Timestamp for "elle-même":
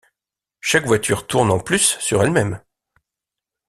2.23-2.59